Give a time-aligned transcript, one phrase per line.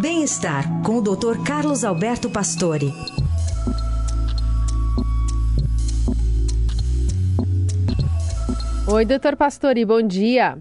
[0.00, 1.42] Bem-estar com o Dr.
[1.44, 2.92] Carlos Alberto Pastore.
[8.86, 10.58] Oi, doutor Pastore, bom dia.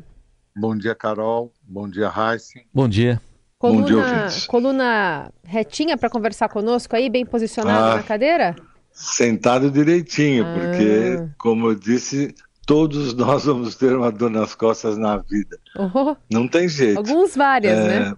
[0.56, 1.52] Bom dia, Carol.
[1.68, 2.60] Bom dia, Raíssa.
[2.74, 3.20] Bom dia.
[3.58, 4.46] Coluna, Bom dia, ouvintes.
[4.48, 7.96] coluna retinha para conversar conosco aí, bem posicionado Ah.
[7.98, 8.56] na cadeira?
[8.92, 10.54] Sentado direitinho, Ah.
[10.54, 12.34] porque, como eu disse,
[12.66, 15.58] todos nós vamos ter uma dor nas costas na vida.
[15.78, 16.98] Oh, Não tem jeito.
[16.98, 18.16] alguns várias, É, né?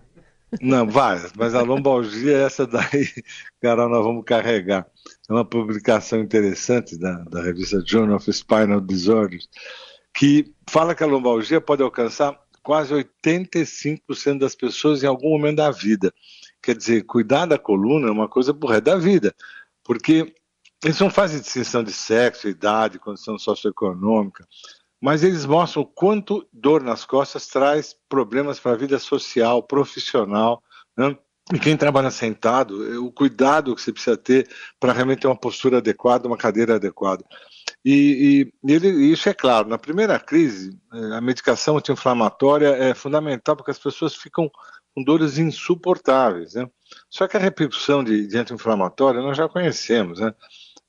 [0.62, 3.10] Não, várias, mas a lombalgia, essa daí,
[3.62, 4.86] Carol, nós vamos carregar.
[5.30, 9.50] É uma publicação interessante da, da revista Journal of Spinal Disorders,
[10.14, 15.72] que fala que a lombalgia pode alcançar quase 85% das pessoas em algum momento da
[15.72, 16.14] vida.
[16.62, 19.36] Quer dizer, cuidar da coluna é uma coisa pro resto da vida,
[19.84, 20.34] porque
[20.84, 24.48] eles não fazem distinção de sexo, idade, condição socioeconômica,
[25.04, 30.64] mas eles mostram o quanto dor nas costas traz problemas para a vida social, profissional,
[30.98, 31.18] né?
[31.54, 34.48] E quem trabalha sentado, é o cuidado que você precisa ter
[34.80, 37.22] para realmente ter uma postura adequada, uma cadeira adequada.
[37.84, 43.58] E, e- ele- isso é claro, na primeira crise, eh, a medicação anti-inflamatória é fundamental
[43.58, 44.50] porque as pessoas ficam
[44.96, 46.54] com dores insuportáveis.
[46.54, 46.66] Né?
[47.10, 50.22] Só que a repercussão de, de anti-inflamatória nós já conhecemos.
[50.22, 50.34] Né?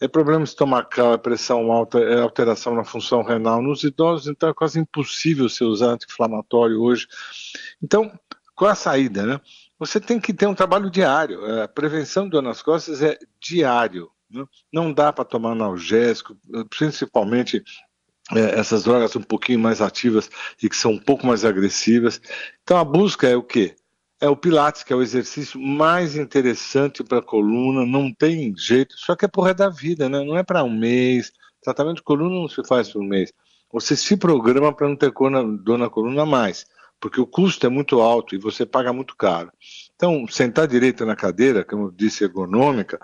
[0.04, 3.62] É problema estomacal, é pressão alta, é alteração na função renal.
[3.62, 7.08] Nos idosos, então, é quase impossível você usar anti-inflamatório hoje.
[7.82, 8.12] Então,
[8.54, 9.24] qual a saída?
[9.24, 9.40] Né?
[9.78, 11.62] Você tem que ter um trabalho diário.
[11.62, 14.10] A prevenção de dor nas costas é diário.
[14.30, 14.44] né?
[14.70, 16.36] Não dá para tomar analgésico,
[16.68, 17.64] principalmente
[18.32, 20.30] é, essas drogas um pouquinho mais ativas
[20.62, 22.20] e que são um pouco mais agressivas.
[22.62, 23.74] Então a busca é o quê?
[24.24, 28.96] É o Pilates, que é o exercício mais interessante para a coluna, não tem jeito,
[28.96, 30.24] só que é por resto da vida, né?
[30.24, 31.30] não é para um mês.
[31.62, 33.30] Tratamento de coluna não se faz por um mês.
[33.70, 35.12] Você se programa para não ter
[35.62, 36.64] dor na coluna mais,
[36.98, 39.52] porque o custo é muito alto e você paga muito caro.
[39.94, 42.98] Então, sentar direito na cadeira, como eu disse, ergonômica,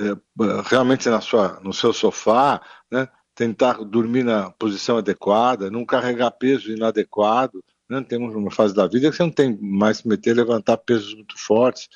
[0.00, 0.16] é,
[0.64, 3.06] realmente na sua, no seu sofá, né?
[3.36, 7.62] tentar dormir na posição adequada, não carregar peso inadequado.
[7.88, 8.04] Né?
[8.08, 11.38] Temos uma fase da vida que você não tem mais que meter, levantar pesos muito
[11.38, 11.88] fortes.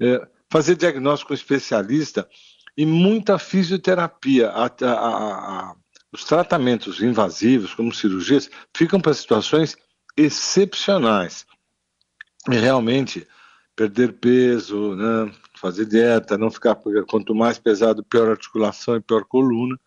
[0.00, 2.28] É, fazer diagnóstico com especialista
[2.76, 4.50] e muita fisioterapia.
[4.50, 5.74] A- a- a-
[6.12, 9.76] os tratamentos invasivos, como cirurgias, ficam para situações
[10.16, 11.46] excepcionais.
[12.50, 13.26] E realmente,
[13.76, 15.32] perder peso, né?
[15.54, 16.74] fazer dieta, não ficar.
[17.06, 19.78] Quanto mais pesado, pior articulação e pior coluna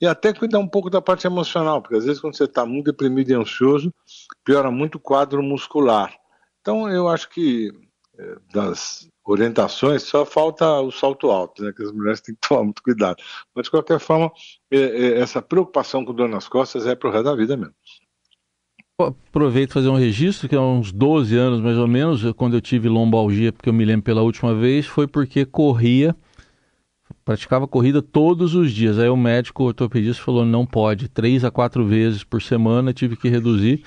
[0.00, 2.86] e até cuidar um pouco da parte emocional, porque às vezes quando você está muito
[2.86, 3.92] deprimido e ansioso,
[4.44, 6.14] piora muito o quadro muscular.
[6.60, 7.72] Então eu acho que
[8.18, 12.64] eh, das orientações só falta o salto alto, né, que as mulheres têm que tomar
[12.64, 13.22] muito cuidado.
[13.54, 14.32] Mas de qualquer forma,
[14.70, 17.74] eh, eh, essa preocupação com dor nas costas é pro resto da vida mesmo.
[18.98, 22.88] Aproveito fazer um registro, que há uns 12 anos mais ou menos, quando eu tive
[22.88, 26.16] lombalgia, porque eu me lembro pela última vez, foi porque corria,
[27.26, 29.00] praticava corrida todos os dias.
[29.00, 33.16] Aí o médico o ortopedista falou, não pode, três a quatro vezes por semana, tive
[33.16, 33.82] que reduzir.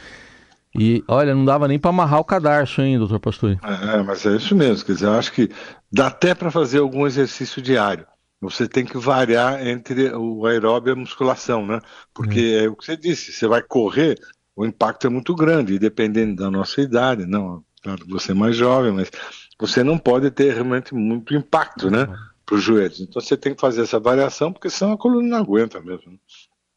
[0.78, 3.58] E olha, não dava nem para amarrar o cadarço, hein, doutor Pastore?
[3.64, 5.50] É, mas é isso mesmo, quer dizer, eu acho que
[5.92, 8.06] dá até para fazer algum exercício diário.
[8.42, 11.80] Você tem que variar entre o aeróbio e a musculação, né?
[12.14, 14.16] Porque é o que você disse, você vai correr,
[14.56, 18.36] o impacto é muito grande, e dependendo da nossa idade, não, claro que você é
[18.36, 19.10] mais jovem, mas
[19.58, 22.06] você não pode ter realmente muito impacto, né?
[22.50, 23.00] Para os joelhos.
[23.00, 26.20] Então você tem que fazer essa variação, porque senão a coluna não aguenta mesmo.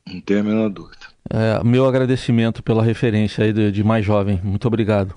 [0.07, 1.07] Não tem a menor dúvida.
[1.31, 4.39] É, meu agradecimento pela referência aí de, de mais jovem.
[4.45, 5.15] Muito obrigado.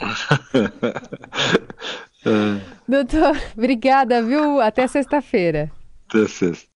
[2.26, 4.62] É, Doutor, obrigada, viu?
[4.62, 5.70] Até sexta-feira.
[6.08, 6.70] até sexta.